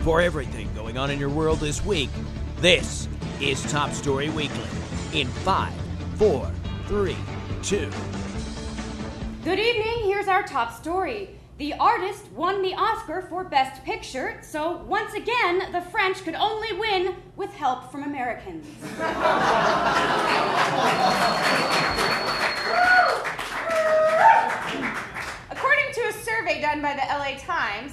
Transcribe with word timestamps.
For 0.00 0.22
everything 0.22 0.72
going 0.74 0.96
on 0.96 1.10
in 1.10 1.18
your 1.18 1.28
world 1.28 1.60
this 1.60 1.84
week, 1.84 2.08
this 2.56 3.06
is 3.38 3.62
Top 3.70 3.92
Story 3.92 4.30
Weekly 4.30 4.64
in 5.12 5.28
5, 5.28 5.74
4, 6.16 6.50
3, 6.86 7.16
2. 7.62 7.90
Good 9.44 9.58
evening. 9.58 10.04
Here's 10.04 10.26
our 10.26 10.42
top 10.42 10.72
story. 10.72 11.36
The 11.58 11.74
artist 11.74 12.32
won 12.32 12.62
the 12.62 12.72
Oscar 12.72 13.20
for 13.20 13.44
Best 13.44 13.84
Picture, 13.84 14.40
so 14.42 14.78
once 14.88 15.12
again, 15.12 15.70
the 15.70 15.82
French 15.82 16.24
could 16.24 16.34
only 16.34 16.72
win 16.72 17.14
with 17.36 17.50
help 17.50 17.92
from 17.92 18.04
Americans. 18.04 18.66
According 25.50 25.92
to 25.92 26.00
a 26.08 26.12
survey 26.24 26.62
done 26.62 26.80
by 26.80 26.94
the 26.94 27.02
LA 27.02 27.36
Times, 27.38 27.92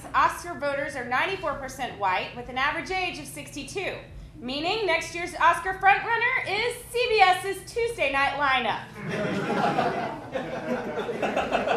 Voters 0.59 0.95
are 0.95 1.05
94% 1.05 1.99
white 1.99 2.29
with 2.35 2.49
an 2.49 2.57
average 2.57 2.89
age 2.89 3.19
of 3.19 3.25
62, 3.25 3.93
meaning 4.39 4.87
next 4.87 5.13
year's 5.13 5.35
Oscar 5.35 5.73
frontrunner 5.75 6.47
is 6.47 6.75
CBS's 6.91 7.71
Tuesday 7.71 8.11
night 8.11 8.33
lineup. 8.33 8.81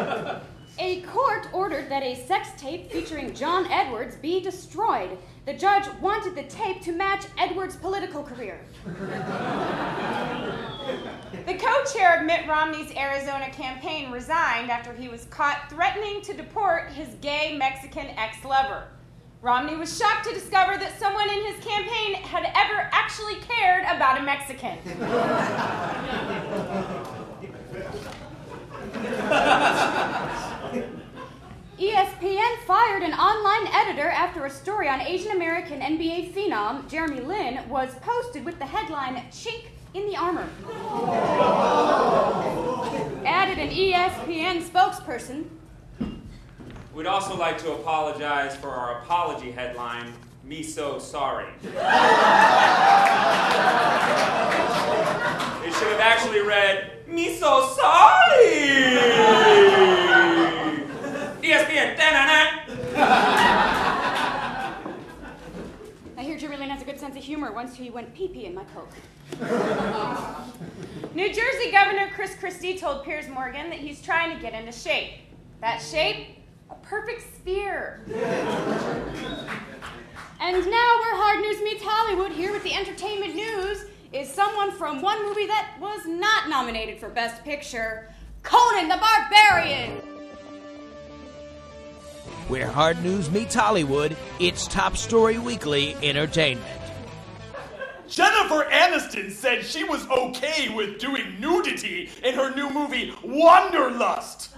A 0.81 1.01
court 1.01 1.47
ordered 1.53 1.89
that 1.89 2.01
a 2.01 2.15
sex 2.25 2.49
tape 2.59 2.91
featuring 2.91 3.35
John 3.35 3.67
Edwards 3.67 4.15
be 4.15 4.41
destroyed. 4.41 5.15
The 5.45 5.53
judge 5.53 5.87
wanted 6.01 6.33
the 6.33 6.41
tape 6.45 6.81
to 6.81 6.91
match 6.91 7.27
Edwards' 7.37 7.75
political 7.75 8.23
career. 8.23 8.59
The 11.45 11.53
co 11.53 11.83
chair 11.93 12.19
of 12.19 12.25
Mitt 12.25 12.47
Romney's 12.47 12.91
Arizona 12.97 13.51
campaign 13.51 14.11
resigned 14.11 14.71
after 14.71 14.91
he 14.91 15.07
was 15.07 15.25
caught 15.25 15.69
threatening 15.69 16.23
to 16.23 16.33
deport 16.33 16.89
his 16.89 17.09
gay 17.21 17.55
Mexican 17.55 18.07
ex 18.17 18.43
lover. 18.43 18.85
Romney 19.43 19.75
was 19.75 19.95
shocked 19.95 20.27
to 20.29 20.33
discover 20.33 20.79
that 20.79 20.99
someone 20.99 21.29
in 21.29 21.45
his 21.45 21.63
campaign 21.63 22.15
had 22.15 22.45
ever 22.55 22.89
actually 22.91 23.35
cared 23.35 23.83
about 23.85 24.19
a 24.19 24.23
Mexican. 24.23 24.79
ESPN 31.81 32.57
fired 32.67 33.01
an 33.01 33.13
online 33.13 33.67
editor 33.73 34.09
after 34.41 34.55
a 34.55 34.59
story 34.59 34.89
on 34.89 34.99
Asian 35.01 35.33
American 35.33 35.81
NBA 35.81 36.33
phenom 36.33 36.89
Jeremy 36.89 37.21
Lin 37.21 37.59
was 37.69 37.93
posted 38.01 38.43
with 38.43 38.57
the 38.57 38.65
headline 38.65 39.17
Chink 39.29 39.65
in 39.93 40.07
the 40.09 40.15
Armor. 40.15 40.47
Added 43.23 43.59
an 43.59 43.69
ESPN 43.69 44.63
spokesperson. 44.63 45.45
We'd 46.91 47.05
also 47.05 47.37
like 47.37 47.59
to 47.59 47.73
apologize 47.73 48.55
for 48.55 48.69
our 48.69 49.03
apology 49.03 49.51
headline, 49.51 50.11
Me 50.43 50.63
So 50.63 50.97
Sorry. 50.97 51.45
it 51.45 51.73
should 55.75 55.91
have 55.91 55.99
actually 55.99 56.41
read, 56.41 57.07
Me 57.07 57.35
So 57.35 57.67
Sorry! 57.75 58.47
E 61.43 61.51
ESPN, 61.51 61.95
da-na-na. 61.95 63.51
I 66.21 66.23
hear 66.23 66.37
Jeremy 66.37 66.57
Lin 66.57 66.69
has 66.69 66.83
a 66.83 66.85
good 66.85 66.99
sense 66.99 67.10
of 67.10 67.10
humor 67.21 67.51
once 67.51 67.75
he 67.75 67.89
went 67.89 68.13
pee 68.13 68.27
pee 68.27 68.45
in 68.45 68.55
my 68.55 68.63
Coke. 68.65 68.89
New 71.15 71.27
Jersey 71.27 71.71
Governor 71.71 72.09
Chris 72.13 72.35
Christie 72.35 72.77
told 72.77 73.03
Piers 73.03 73.27
Morgan 73.27 73.69
that 73.69 73.79
he's 73.79 74.01
trying 74.01 74.35
to 74.35 74.41
get 74.41 74.53
into 74.53 74.71
shape. 74.71 75.13
That 75.61 75.81
shape? 75.81 76.37
A 76.69 76.75
perfect 76.75 77.21
sphere. 77.35 78.01
And 80.43 80.55
now, 80.55 80.99
where 80.99 81.15
Hard 81.15 81.39
News 81.41 81.61
meets 81.61 81.83
Hollywood, 81.83 82.31
here 82.31 82.51
with 82.51 82.63
the 82.63 82.73
entertainment 82.73 83.35
news, 83.35 83.85
is 84.11 84.27
someone 84.27 84.71
from 84.71 85.01
one 85.01 85.23
movie 85.23 85.45
that 85.45 85.75
was 85.79 86.05
not 86.07 86.49
nominated 86.49 86.99
for 86.99 87.09
Best 87.09 87.43
Picture 87.43 88.11
Conan 88.41 88.87
the 88.87 88.97
Barbarian. 88.97 89.97
Where 92.47 92.67
hard 92.67 93.01
news 93.03 93.29
meets 93.29 93.53
Hollywood, 93.53 94.17
it's 94.39 94.67
Top 94.67 94.97
Story 94.97 95.37
Weekly 95.37 95.95
Entertainment. 96.01 96.80
Jennifer 98.11 98.67
Aniston 98.69 99.31
said 99.31 99.65
she 99.65 99.85
was 99.85 100.05
okay 100.09 100.67
with 100.67 100.99
doing 100.99 101.39
nudity 101.39 102.09
in 102.25 102.35
her 102.35 102.53
new 102.53 102.69
movie 102.69 103.13
Wanderlust. 103.23 104.49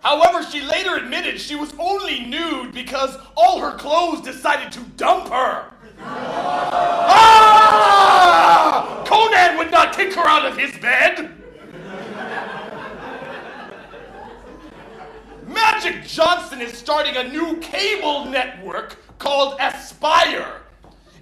However, 0.00 0.42
she 0.42 0.62
later 0.62 0.96
admitted 0.96 1.40
she 1.40 1.54
was 1.54 1.72
only 1.78 2.24
nude 2.24 2.72
because 2.72 3.16
all 3.36 3.60
her 3.60 3.78
clothes 3.78 4.20
decided 4.20 4.72
to 4.72 4.80
dump 4.96 5.28
her. 5.28 5.70
Ah! 6.00 7.44
Conan 9.06 9.58
would 9.58 9.70
not 9.70 9.96
kick 9.96 10.12
her 10.14 10.26
out 10.26 10.44
of 10.44 10.58
his 10.58 10.76
bed. 10.78 11.30
Magic 15.46 16.04
Johnson 16.04 16.60
is 16.60 16.76
starting 16.76 17.16
a 17.16 17.28
new 17.28 17.58
cable 17.58 18.24
network 18.24 18.96
called 19.20 19.56
Aspire. 19.60 20.62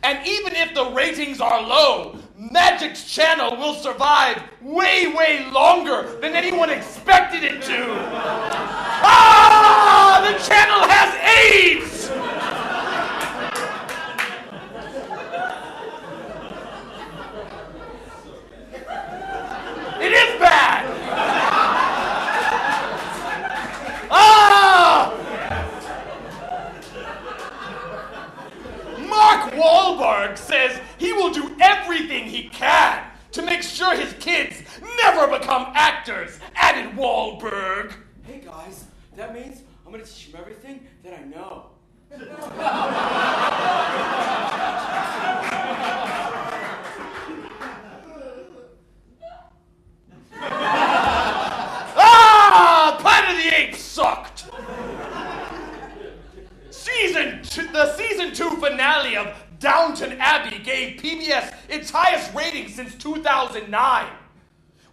And 0.05 0.27
even 0.27 0.55
if 0.55 0.75
the 0.75 0.85
ratings 0.91 1.41
are 1.41 1.63
low, 1.63 2.19
Magic's 2.37 3.11
channel 3.11 3.57
will 3.57 3.73
survive 3.73 4.43
way, 4.61 5.07
way 5.07 5.49
longer 5.51 6.19
than 6.21 6.35
anyone 6.35 6.69
expected 6.69 7.43
it 7.43 7.63
to. 7.63 7.87
Ah! 9.03 10.21
The 10.21 10.37
channel 10.47 10.87
has 10.87 11.15
AIDS! 11.25 12.11
It 20.03 20.13
is 20.13 20.39
bad! 20.39 20.85
Ah! 24.11 24.45
Mark 29.09 29.53
Wahlberg 29.53 30.37
says 30.37 30.81
he 30.99 31.13
will 31.13 31.33
do 31.33 31.57
everything 31.61 32.25
he 32.25 32.49
can 32.49 33.05
to 33.33 33.43
make 33.43 33.63
sure 33.63 33.97
his 33.97 34.13
kids 34.15 34.63
never 35.03 35.39
become 35.39 35.73
actors, 35.75 36.39
added 36.55 36.97
Wahlberg. 36.97 37.93
Hey 38.25 38.43
guys, 38.45 38.87
that 39.17 39.33
means 39.35 39.63
I'm 39.87 39.93
gonna 39.93 40.07
teach 40.25 40.33
him 40.33 40.41
everything 40.41 40.87
that 41.03 41.19
I 41.19 41.25
know. 41.25 41.67
Ah! 51.97 52.97
Planet 53.01 53.31
of 53.31 53.37
the 53.37 53.57
Apes 53.57 53.81
sucked! 53.81 54.45
Season 56.71 57.43
two, 57.43 57.67
the 57.69 57.97
season 57.97 58.33
two 58.35 58.51
finale 58.57 59.17
of 59.17 59.35
Downton 59.59 60.19
Abbey 60.21 60.59
gave 60.59 61.01
PBS 61.01 61.55
its 61.69 61.91
highest 61.91 62.35
rating 62.35 62.69
since 62.69 62.95
2009, 62.97 64.07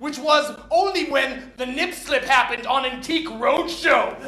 which 0.01 0.17
was 0.17 0.57
only 0.71 1.11
when 1.11 1.51
the 1.57 1.65
nip 1.65 1.93
slip 1.93 2.23
happened 2.23 2.65
on 2.65 2.85
Antique 2.85 3.27
Roadshow. 3.27 4.17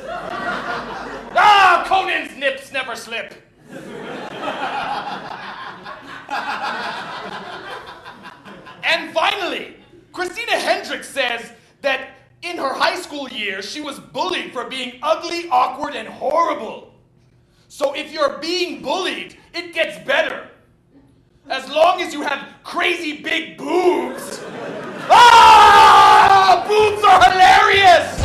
ah, 1.35 1.83
Conan's 1.87 2.37
nips 2.37 2.71
never 2.71 2.95
slip. 2.95 3.33
and 8.83 9.11
finally, 9.15 9.75
Christina 10.11 10.51
Hendricks 10.51 11.09
says 11.09 11.51
that 11.81 12.17
in 12.43 12.57
her 12.57 12.75
high 12.75 13.01
school 13.01 13.27
years, 13.29 13.67
she 13.67 13.81
was 13.81 13.99
bullied 13.99 14.53
for 14.53 14.65
being 14.65 14.99
ugly, 15.01 15.49
awkward, 15.49 15.95
and 15.95 16.07
horrible. 16.07 16.93
So 17.67 17.95
if 17.95 18.13
you're 18.13 18.37
being 18.37 18.83
bullied, 18.83 19.39
it 19.55 19.73
gets 19.73 19.97
better. 20.05 20.49
As 21.49 21.67
long 21.67 21.99
as 21.99 22.13
you 22.13 22.21
have 22.21 22.47
crazy 22.63 23.23
big 23.23 23.57
boobs. 23.57 24.43
Ah! 25.05 25.52
Boobs 26.67 27.03
are 27.03 27.31
hilarious! 27.31 28.19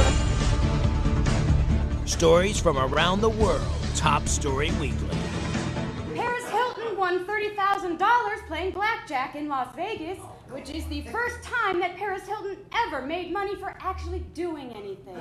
Stories 2.05 2.61
from 2.61 2.79
around 2.79 3.20
the 3.20 3.29
world. 3.29 3.67
Top 3.96 4.29
Story 4.29 4.70
Weekly. 4.73 5.17
Paris 6.14 6.49
Hilton 6.49 6.96
won 6.96 7.25
$30,000 7.26 8.46
playing 8.46 8.70
blackjack 8.73 9.35
in 9.35 9.49
Las 9.49 9.75
Vegas, 9.75 10.19
which 10.50 10.70
is 10.70 10.85
the 10.87 11.02
first 11.02 11.43
time 11.43 11.81
that 11.81 11.96
Paris 11.96 12.26
Hilton 12.26 12.58
ever 12.87 13.02
made 13.02 13.32
money 13.32 13.56
for 13.56 13.76
actually 13.81 14.20
doing 14.35 14.70
anything. 14.70 15.17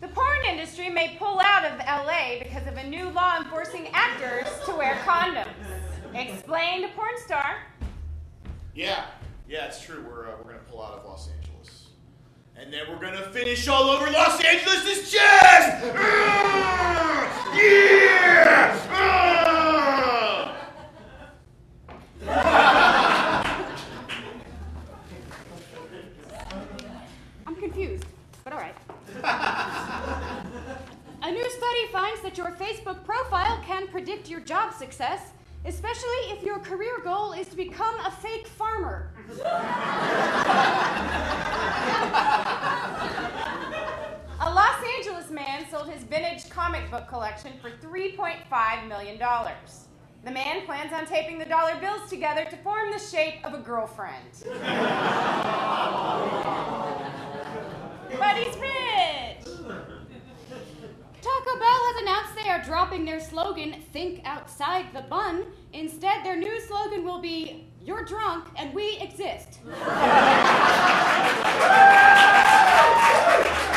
The 0.00 0.08
porn 0.08 0.38
industry 0.50 0.90
may 0.90 1.16
pull 1.18 1.40
out 1.40 1.64
of 1.64 1.78
LA 1.78 2.38
because 2.40 2.66
of 2.66 2.76
a 2.76 2.84
new 2.86 3.08
law 3.10 3.38
enforcing 3.38 3.88
actors 3.92 4.46
to 4.66 4.72
wear 4.76 4.94
condoms. 5.04 5.48
Explain 6.14 6.82
to 6.82 6.88
porn 6.88 7.18
star. 7.24 7.56
Yeah, 8.78 9.06
yeah, 9.48 9.64
it's 9.64 9.82
true. 9.82 10.04
We're, 10.08 10.28
uh, 10.28 10.36
we're 10.38 10.52
going 10.52 10.64
to 10.64 10.70
pull 10.70 10.80
out 10.80 10.92
of 11.00 11.04
Los 11.04 11.28
Angeles. 11.36 11.88
And 12.54 12.72
then 12.72 12.82
we're 12.88 13.00
going 13.00 13.20
to 13.20 13.28
finish 13.30 13.66
all 13.66 13.90
over 13.90 14.08
Los 14.08 14.40
Angeles' 14.40 15.10
chest! 15.10 15.84
A 31.20 31.30
new 31.32 31.50
study 31.50 31.86
finds 31.90 32.22
that 32.22 32.38
your 32.38 32.52
Facebook 32.52 33.04
profile 33.04 33.60
can 33.66 33.88
predict 33.88 34.30
your 34.30 34.38
job 34.38 34.72
success, 34.72 35.32
especially 35.64 36.30
if 36.30 36.42
your 36.42 36.58
career 36.58 36.98
goal 37.02 37.32
is 37.32 37.48
to 37.48 37.56
become 37.56 37.94
a 38.00 38.10
fake 38.10 38.46
farmer. 38.46 39.10
A 44.40 44.50
Los 44.50 44.84
Angeles 44.96 45.30
man 45.30 45.66
sold 45.70 45.90
his 45.90 46.04
book 46.90 47.08
collection 47.08 47.52
for 47.60 47.70
$3.5 47.70 48.88
million. 48.88 49.18
The 50.24 50.30
man 50.30 50.64
plans 50.66 50.92
on 50.92 51.06
taping 51.06 51.38
the 51.38 51.44
dollar 51.44 51.78
bills 51.80 52.08
together 52.08 52.44
to 52.44 52.56
form 52.58 52.90
the 52.90 52.98
shape 52.98 53.44
of 53.44 53.54
a 53.54 53.58
girlfriend. 53.58 54.26
but 58.18 58.36
he's 58.36 58.56
rich! 58.56 59.44
Taco 61.20 61.58
Bell 61.58 61.80
has 61.84 62.02
announced 62.02 62.34
they 62.42 62.48
are 62.48 62.62
dropping 62.62 63.04
their 63.04 63.20
slogan, 63.20 63.82
Think 63.92 64.22
Outside 64.24 64.86
the 64.94 65.02
Bun. 65.02 65.44
Instead, 65.72 66.24
their 66.24 66.36
new 66.36 66.60
slogan 66.60 67.04
will 67.04 67.20
be, 67.20 67.68
You're 67.82 68.04
drunk 68.04 68.48
and 68.56 68.74
we 68.74 68.98
exist. 69.00 69.60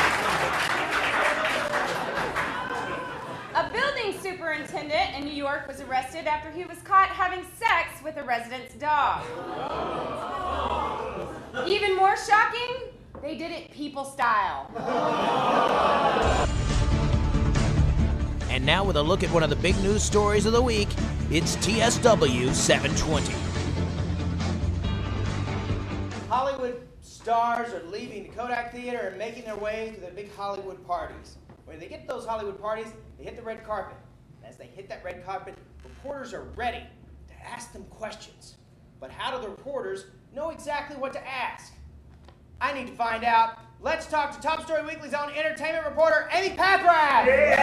York 5.42 5.66
was 5.66 5.80
arrested 5.80 6.28
after 6.28 6.52
he 6.52 6.64
was 6.64 6.78
caught 6.82 7.08
having 7.08 7.44
sex 7.58 8.00
with 8.04 8.16
a 8.16 8.22
resident's 8.22 8.74
dog. 8.74 9.24
Even 11.66 11.96
more 11.96 12.16
shocking, 12.16 12.92
they 13.20 13.36
did 13.36 13.50
it 13.50 13.72
people 13.72 14.04
style. 14.04 14.70
And 18.50 18.64
now, 18.64 18.84
with 18.84 18.94
a 18.94 19.02
look 19.02 19.24
at 19.24 19.30
one 19.32 19.42
of 19.42 19.50
the 19.50 19.56
big 19.56 19.76
news 19.82 20.04
stories 20.04 20.46
of 20.46 20.52
the 20.52 20.62
week, 20.62 20.88
it's 21.28 21.56
TSW 21.56 22.54
720. 22.54 23.34
Hollywood 26.28 26.86
stars 27.00 27.72
are 27.74 27.82
leaving 27.90 28.22
the 28.22 28.28
Kodak 28.28 28.70
Theater 28.70 29.08
and 29.08 29.18
making 29.18 29.42
their 29.42 29.56
way 29.56 29.90
to 29.96 30.00
the 30.00 30.12
big 30.12 30.32
Hollywood 30.36 30.86
parties. 30.86 31.36
When 31.64 31.80
they 31.80 31.88
get 31.88 32.02
to 32.02 32.06
those 32.06 32.24
Hollywood 32.24 32.60
parties, 32.60 32.92
they 33.18 33.24
hit 33.24 33.34
the 33.34 33.42
red 33.42 33.64
carpet. 33.64 33.96
As 34.44 34.56
they 34.56 34.66
hit 34.66 34.88
that 34.88 35.04
red 35.04 35.24
carpet, 35.24 35.54
reporters 35.84 36.34
are 36.34 36.44
ready 36.56 36.82
to 37.28 37.34
ask 37.46 37.72
them 37.72 37.84
questions. 37.84 38.56
But 39.00 39.10
how 39.10 39.34
do 39.34 39.42
the 39.42 39.48
reporters 39.48 40.06
know 40.34 40.50
exactly 40.50 40.96
what 40.96 41.12
to 41.14 41.28
ask? 41.28 41.72
I 42.60 42.72
need 42.72 42.86
to 42.86 42.92
find 42.94 43.24
out. 43.24 43.58
Let's 43.80 44.06
talk 44.06 44.32
to 44.34 44.40
Top 44.40 44.62
Story 44.64 44.84
Weekly's 44.84 45.14
own 45.14 45.30
entertainment 45.30 45.84
reporter, 45.84 46.28
Amy 46.32 46.56
Paffrath. 46.56 47.56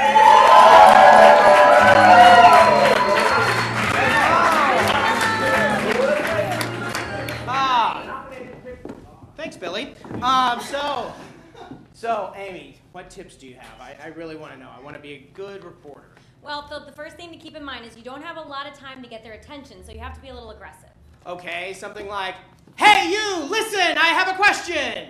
Ah, 7.48 8.28
thanks, 9.38 9.56
Billy. 9.56 9.94
Um, 10.22 10.60
so, 10.60 11.14
so 11.94 12.34
Amy, 12.36 12.78
what 12.92 13.10
tips 13.10 13.36
do 13.36 13.48
you 13.48 13.56
have? 13.56 13.80
I, 13.80 13.96
I 14.04 14.08
really 14.08 14.36
want 14.36 14.52
to 14.54 14.60
know. 14.60 14.70
I 14.76 14.81
want 14.81 14.98
to 14.98 15.02
be 15.02 15.14
a 15.14 15.30
good 15.34 15.64
reporter. 15.64 16.09
Well, 16.42 16.68
Philip, 16.68 16.86
the 16.86 16.92
first 16.94 17.16
thing 17.18 17.32
to 17.32 17.38
keep 17.38 17.56
in 17.56 17.64
mind 17.64 17.86
is 17.86 17.96
you 17.98 18.04
don't 18.04 18.24
have 18.24 18.38
a 18.38 18.42
lot 18.42 18.66
of 18.68 18.74
time 18.74 19.04
to 19.04 19.10
get 19.10 19.24
their 19.24 19.34
attention, 19.34 19.84
so 19.84 19.92
you 19.92 20.00
have 20.00 20.14
to 20.16 20.22
be 20.22 20.30
a 20.30 20.34
little 20.34 20.52
aggressive. 20.52 20.90
Okay, 21.28 21.74
something 21.74 22.08
like, 22.08 22.36
"Hey, 22.76 23.10
you! 23.12 23.44
Listen, 23.50 23.98
I 23.98 24.08
have 24.08 24.28
a 24.30 24.36
question." 24.36 25.10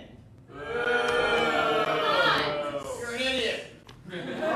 You're 3.00 3.16
an 3.16 3.22
idiot. 3.22 3.66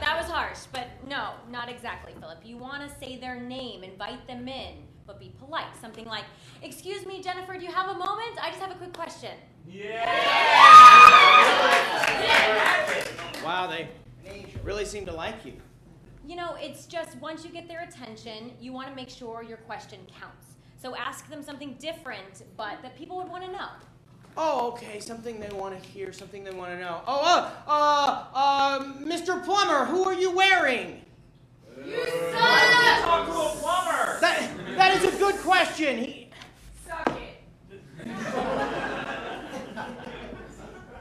That 0.00 0.16
was 0.18 0.30
harsh, 0.30 0.60
but 0.72 0.88
no, 1.06 1.32
not 1.50 1.68
exactly, 1.68 2.14
Philip. 2.18 2.38
You 2.42 2.56
want 2.56 2.82
to 2.88 2.98
say 2.98 3.18
their 3.18 3.38
name, 3.38 3.84
invite 3.84 4.26
them 4.26 4.48
in, 4.48 4.76
but 5.06 5.20
be 5.20 5.34
polite. 5.38 5.76
Something 5.80 6.06
like, 6.06 6.24
Excuse 6.62 7.04
me, 7.04 7.22
Jennifer, 7.22 7.58
do 7.58 7.64
you 7.64 7.70
have 7.70 7.90
a 7.90 7.94
moment? 7.98 8.38
I 8.42 8.48
just 8.48 8.60
have 8.60 8.70
a 8.70 8.74
quick 8.74 8.92
question. 8.94 9.32
Yeah! 9.68 10.06
Wow, 13.44 13.66
they 13.66 13.88
really 14.62 14.84
seem 14.84 15.06
to 15.06 15.12
like 15.12 15.44
you. 15.44 15.54
You 16.26 16.36
know, 16.36 16.56
it's 16.60 16.86
just 16.86 17.16
once 17.16 17.44
you 17.44 17.50
get 17.50 17.66
their 17.66 17.82
attention, 17.82 18.52
you 18.60 18.72
want 18.72 18.88
to 18.88 18.94
make 18.94 19.08
sure 19.08 19.42
your 19.42 19.56
question 19.58 20.00
counts. 20.20 20.54
So 20.80 20.94
ask 20.96 21.28
them 21.28 21.42
something 21.42 21.76
different, 21.78 22.42
but 22.56 22.82
that 22.82 22.96
people 22.96 23.16
would 23.16 23.28
want 23.28 23.44
to 23.44 23.52
know. 23.52 23.68
Oh, 24.36 24.68
okay, 24.68 25.00
something 25.00 25.40
they 25.40 25.48
want 25.50 25.80
to 25.80 25.88
hear, 25.88 26.12
something 26.12 26.44
they 26.44 26.52
want 26.52 26.72
to 26.72 26.78
know. 26.78 27.02
Oh, 27.06 27.20
uh, 27.20 27.50
uh, 27.66 28.24
uh, 28.32 28.84
Mr. 29.00 29.44
Plumber, 29.44 29.86
who 29.86 30.04
are 30.04 30.14
you 30.14 30.30
wearing? 30.30 31.02
You 31.84 32.04
suck! 32.30 33.02
Talk 33.02 33.26
to 33.26 33.32
a 33.32 33.48
plumber! 33.60 34.20
That, 34.20 34.50
that 34.76 34.96
is 35.02 35.14
a 35.14 35.18
good 35.18 35.36
question. 35.36 35.98
He, 35.98 36.30
Suck 36.86 37.20
it. 37.20 38.06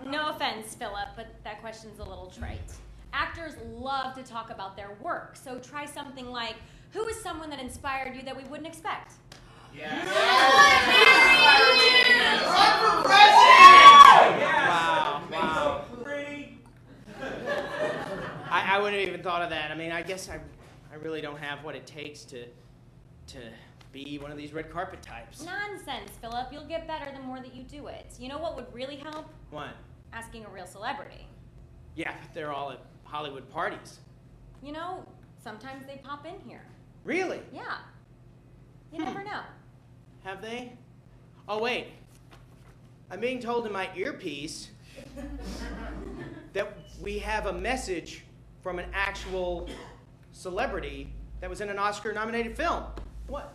No 0.09 0.29
offense, 0.29 0.73
Philip, 0.73 1.09
but 1.15 1.27
that 1.43 1.61
question's 1.61 1.99
a 1.99 2.03
little 2.03 2.33
trite. 2.35 2.73
Actors 3.13 3.53
love 3.71 4.15
to 4.15 4.23
talk 4.23 4.49
about 4.49 4.75
their 4.75 4.91
work, 5.01 5.35
so 5.35 5.59
try 5.59 5.85
something 5.85 6.29
like, 6.29 6.55
Who 6.91 7.05
is 7.07 7.19
someone 7.21 7.49
that 7.49 7.59
inspired 7.59 8.15
you 8.15 8.21
that 8.23 8.35
we 8.35 8.43
wouldn't 8.43 8.67
expect? 8.67 9.13
wow, 14.39 15.21
wow. 15.31 15.85
I, 18.51 18.75
I 18.75 18.79
wouldn't 18.79 18.99
have 18.99 19.09
even 19.09 19.21
thought 19.21 19.41
of 19.43 19.49
that. 19.51 19.71
I 19.71 19.75
mean, 19.75 19.91
I 19.91 20.01
guess 20.01 20.29
I, 20.29 20.39
I 20.91 20.95
really 20.95 21.21
don't 21.21 21.37
have 21.37 21.63
what 21.63 21.75
it 21.75 21.85
takes 21.85 22.23
to, 22.25 22.45
to 23.27 23.37
be 23.91 24.17
one 24.17 24.31
of 24.31 24.37
these 24.37 24.53
red 24.53 24.71
carpet 24.71 25.01
types. 25.01 25.43
Nonsense, 25.43 26.11
Philip. 26.21 26.47
You'll 26.51 26.65
get 26.65 26.87
better 26.87 27.11
the 27.15 27.21
more 27.21 27.39
that 27.39 27.53
you 27.53 27.63
do 27.63 27.87
it. 27.87 28.07
You 28.19 28.27
know 28.27 28.39
what 28.39 28.55
would 28.55 28.73
really 28.73 28.95
help? 28.95 29.27
What? 29.51 29.69
Asking 30.13 30.45
a 30.45 30.49
real 30.49 30.65
celebrity. 30.65 31.27
Yeah, 31.95 32.13
but 32.21 32.33
they're 32.33 32.51
all 32.51 32.71
at 32.71 32.79
Hollywood 33.09 33.49
parties. 33.49 33.99
You 34.61 34.71
know, 34.71 35.03
sometimes 35.43 35.85
they 35.87 35.99
pop 36.03 36.25
in 36.25 36.39
here. 36.47 36.61
Really? 37.03 37.39
Yeah. 37.53 37.77
You 38.91 38.99
never 39.03 39.23
know. 39.23 39.41
Have 40.23 40.41
they? 40.41 40.73
Oh, 41.47 41.59
wait. 41.59 41.87
I'm 43.09 43.19
being 43.19 43.39
told 43.39 43.65
in 43.65 43.71
my 43.71 43.89
earpiece 43.95 44.69
that 46.53 46.77
we 47.01 47.17
have 47.19 47.47
a 47.47 47.53
message 47.53 48.25
from 48.61 48.77
an 48.77 48.85
actual 48.93 49.67
celebrity 50.31 51.11
that 51.41 51.49
was 51.49 51.61
in 51.61 51.69
an 51.69 51.79
Oscar 51.79 52.13
nominated 52.13 52.55
film. 52.55 52.83
What? 53.27 53.53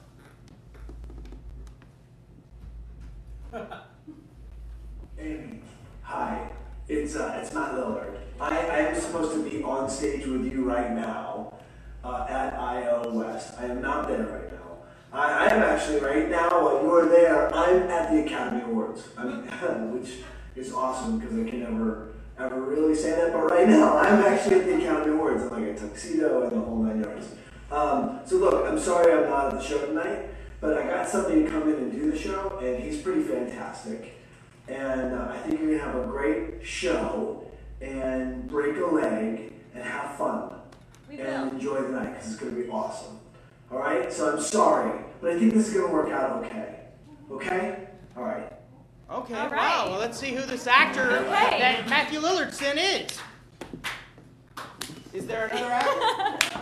Amy, 5.18 5.60
hi. 6.02 6.50
It's 6.88 7.14
uh, 7.14 7.38
it's 7.40 7.54
Matt 7.54 7.74
Lillard. 7.74 8.13
I, 8.40 8.58
I 8.58 8.78
am 8.78 9.00
supposed 9.00 9.32
to 9.32 9.48
be 9.48 9.62
on 9.62 9.88
stage 9.88 10.26
with 10.26 10.50
you 10.50 10.64
right 10.64 10.92
now 10.92 11.54
uh, 12.02 12.26
at 12.28 12.54
IO 12.54 13.10
West. 13.10 13.54
I 13.58 13.66
am 13.66 13.80
not 13.80 14.08
there 14.08 14.26
right 14.26 14.52
now. 14.52 14.76
I, 15.12 15.46
I 15.46 15.54
am 15.54 15.62
actually 15.62 16.00
right 16.00 16.28
now 16.28 16.48
while 16.62 16.82
you 16.82 16.92
are 16.92 17.06
there. 17.06 17.54
I'm 17.54 17.82
at 17.82 18.10
the 18.10 18.24
Academy 18.24 18.62
Awards. 18.62 19.04
I 19.16 19.24
mean, 19.24 19.42
which 19.92 20.18
is 20.56 20.72
awesome 20.72 21.18
because 21.18 21.38
I 21.38 21.48
can 21.48 21.60
never 21.60 22.08
ever 22.38 22.60
really 22.60 22.94
say 22.94 23.10
that. 23.10 23.32
But 23.32 23.50
right 23.50 23.68
now, 23.68 23.96
I'm 23.98 24.20
actually 24.22 24.60
at 24.60 24.66
the 24.66 24.76
Academy 24.78 25.14
Awards 25.14 25.44
in 25.44 25.50
like 25.50 25.62
a 25.62 25.74
tuxedo 25.78 26.42
and 26.42 26.52
the 26.52 26.60
whole 26.60 26.82
nine 26.82 27.02
yards. 27.02 27.28
Um, 27.70 28.20
so 28.24 28.36
look, 28.36 28.66
I'm 28.66 28.78
sorry 28.78 29.12
I'm 29.12 29.30
not 29.30 29.54
at 29.54 29.60
the 29.60 29.64
show 29.64 29.86
tonight, 29.86 30.28
but 30.60 30.76
I 30.76 30.86
got 30.86 31.08
somebody 31.08 31.44
to 31.44 31.50
come 31.50 31.62
in 31.62 31.74
and 31.74 31.92
do 31.92 32.10
the 32.10 32.18
show, 32.18 32.58
and 32.62 32.82
he's 32.82 33.00
pretty 33.00 33.22
fantastic. 33.22 34.20
And 34.66 35.14
uh, 35.14 35.28
I 35.30 35.38
think 35.38 35.60
you're 35.60 35.78
gonna 35.78 35.92
have 35.92 36.04
a 36.04 36.06
great 36.06 36.66
show 36.66 37.44
and 37.84 38.48
break 38.48 38.76
a 38.78 38.86
leg 38.86 39.52
and 39.74 39.84
have 39.84 40.16
fun 40.16 40.50
We 41.08 41.18
and 41.20 41.46
will. 41.50 41.54
enjoy 41.54 41.82
the 41.82 41.88
night 41.90 42.14
because 42.14 42.32
it's 42.32 42.40
gonna 42.42 42.52
be 42.52 42.68
awesome. 42.68 43.18
All 43.70 43.78
right. 43.78 44.12
So 44.12 44.32
I'm 44.32 44.40
sorry, 44.40 45.00
but 45.20 45.32
I 45.32 45.38
think 45.38 45.52
this 45.54 45.68
is 45.68 45.74
gonna 45.74 45.92
work 45.92 46.10
out 46.10 46.44
okay. 46.44 46.80
Okay. 47.30 47.78
All 48.16 48.22
right. 48.24 48.50
Okay, 49.10 49.34
All 49.34 49.50
wow. 49.50 49.86
Well, 49.90 49.98
let's 49.98 50.18
see 50.18 50.32
who 50.34 50.42
this 50.46 50.66
actor 50.66 51.10
Okay. 51.18 51.26
that 51.58 51.88
Matthew 51.88 52.20
Lillardson 52.20 52.76
is. 52.78 53.18
Is 55.12 55.26
there 55.26 55.46
another 55.46 55.70
actor? 55.70 56.60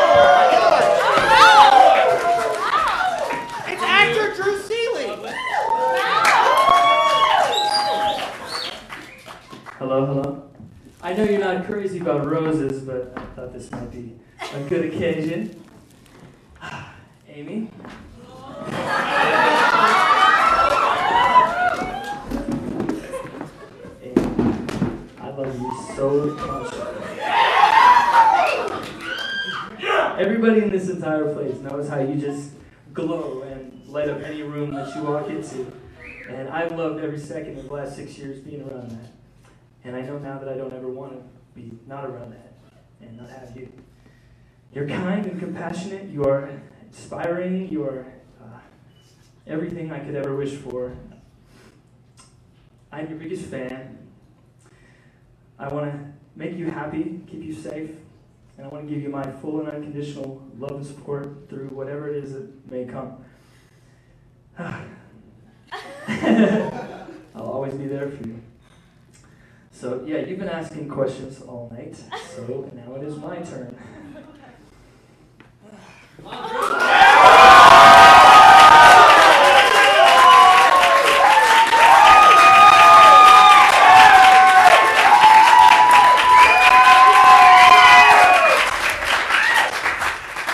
I 11.14 11.16
know 11.16 11.30
you're 11.30 11.38
not 11.38 11.64
crazy 11.66 12.00
about 12.00 12.26
roses, 12.26 12.82
but 12.82 13.12
I 13.16 13.20
thought 13.36 13.52
this 13.52 13.70
might 13.70 13.88
be 13.92 14.16
a 14.52 14.60
good 14.64 14.92
occasion. 14.92 15.62
Amy? 17.28 17.70
Love 25.36 25.60
you 25.60 25.94
so 25.94 26.10
much. 26.34 26.74
Everybody 30.18 30.62
in 30.62 30.70
this 30.70 30.88
entire 30.88 31.32
place 31.32 31.60
knows 31.60 31.88
how 31.88 32.00
you 32.00 32.16
just 32.16 32.54
glow 32.92 33.42
and 33.42 33.86
light 33.86 34.08
up 34.08 34.20
any 34.22 34.42
room 34.42 34.74
that 34.74 34.92
you 34.96 35.04
walk 35.04 35.28
into. 35.28 35.70
And 36.28 36.48
I've 36.48 36.72
loved 36.72 36.98
every 37.04 37.20
second 37.20 37.56
of 37.58 37.68
the 37.68 37.72
last 37.72 37.94
six 37.94 38.18
years 38.18 38.40
being 38.40 38.68
around 38.68 38.90
that. 38.90 39.23
And 39.84 39.94
I 39.94 40.00
know 40.00 40.18
now 40.18 40.38
that 40.38 40.48
I 40.48 40.56
don't 40.56 40.72
ever 40.72 40.88
want 40.88 41.12
to 41.12 41.22
be 41.54 41.70
not 41.86 42.06
around 42.06 42.32
that 42.32 42.54
and 43.02 43.16
not 43.18 43.28
have 43.28 43.54
you. 43.54 43.70
You're 44.72 44.88
kind 44.88 45.26
and 45.26 45.38
compassionate. 45.38 46.08
You 46.08 46.24
are 46.24 46.50
inspiring. 46.82 47.68
You 47.68 47.84
are 47.84 48.06
uh, 48.42 48.58
everything 49.46 49.92
I 49.92 50.00
could 50.00 50.14
ever 50.14 50.34
wish 50.34 50.54
for. 50.54 50.96
I'm 52.90 53.08
your 53.08 53.18
biggest 53.18 53.44
fan. 53.46 53.98
I 55.58 55.68
want 55.68 55.92
to 55.92 55.98
make 56.34 56.56
you 56.56 56.70
happy, 56.70 57.20
keep 57.26 57.42
you 57.42 57.52
safe, 57.52 57.90
and 58.56 58.66
I 58.66 58.68
want 58.68 58.88
to 58.88 58.92
give 58.92 59.02
you 59.02 59.10
my 59.10 59.30
full 59.30 59.60
and 59.60 59.68
unconditional 59.68 60.42
love 60.58 60.72
and 60.72 60.86
support 60.86 61.48
through 61.48 61.68
whatever 61.68 62.08
it 62.08 62.24
is 62.24 62.32
that 62.32 62.70
may 62.70 62.84
come. 62.84 63.24
I'll 67.36 67.50
always 67.50 67.74
be 67.74 67.86
there 67.86 68.08
for 68.08 68.26
you. 68.26 68.40
So, 69.74 70.04
yeah, 70.06 70.18
you've 70.18 70.38
been 70.38 70.48
asking 70.48 70.88
questions 70.88 71.42
all 71.42 71.68
night, 71.72 71.96
so 71.96 72.70
now 72.74 72.94
it 72.94 73.02
is 73.02 73.16
my 73.16 73.36
turn. 73.38 73.76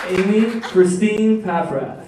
Amy 0.09 0.61
Christine 0.63 1.43
Paffrath. 1.43 2.07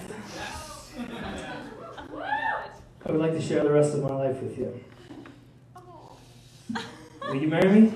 I 3.05 3.13
would 3.13 3.21
like 3.21 3.33
to 3.33 3.41
share 3.43 3.63
the 3.63 3.71
rest 3.71 3.93
of 3.95 4.03
my 4.03 4.15
life 4.15 4.41
with 4.43 4.57
you. 4.57 4.83
Will 7.33 7.41
you 7.41 7.49
marry 7.49 7.81
me? 7.81 7.93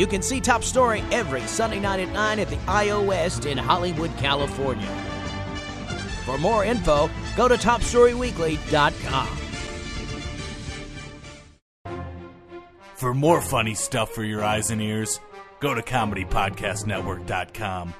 You 0.00 0.06
can 0.06 0.22
see 0.22 0.40
Top 0.40 0.64
Story 0.64 1.04
every 1.12 1.42
Sunday 1.42 1.78
night 1.78 2.00
at 2.00 2.10
9 2.10 2.38
at 2.38 2.48
the 2.48 2.58
IO 2.66 3.02
West 3.02 3.44
in 3.44 3.58
Hollywood, 3.58 4.10
California. 4.16 4.88
For 6.24 6.38
more 6.38 6.64
info, 6.64 7.10
go 7.36 7.48
to 7.48 7.56
topstoryweekly.com. 7.56 9.26
For 12.94 13.12
more 13.12 13.42
funny 13.42 13.74
stuff 13.74 14.12
for 14.12 14.24
your 14.24 14.42
eyes 14.42 14.70
and 14.70 14.80
ears, 14.80 15.20
go 15.60 15.74
to 15.74 15.82
comedypodcastnetwork.com. 15.82 17.94